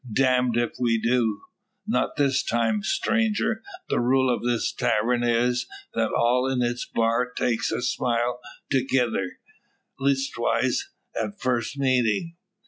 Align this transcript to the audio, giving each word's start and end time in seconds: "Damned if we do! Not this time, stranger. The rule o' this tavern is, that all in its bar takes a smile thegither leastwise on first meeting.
"Damned 0.11 0.57
if 0.57 0.71
we 0.79 0.99
do! 0.99 1.43
Not 1.85 2.15
this 2.15 2.41
time, 2.41 2.81
stranger. 2.81 3.61
The 3.87 3.99
rule 3.99 4.31
o' 4.31 4.39
this 4.43 4.73
tavern 4.73 5.21
is, 5.21 5.67
that 5.93 6.11
all 6.11 6.47
in 6.47 6.63
its 6.63 6.85
bar 6.87 7.29
takes 7.31 7.71
a 7.71 7.83
smile 7.83 8.39
thegither 8.73 9.33
leastwise 9.99 10.89
on 11.15 11.33
first 11.33 11.77
meeting. 11.77 12.35